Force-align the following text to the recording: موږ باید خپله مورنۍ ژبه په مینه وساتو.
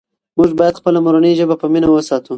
موږ 0.37 0.49
باید 0.59 0.77
خپله 0.79 0.99
مورنۍ 1.05 1.33
ژبه 1.39 1.55
په 1.61 1.65
مینه 1.73 1.87
وساتو. 1.91 2.29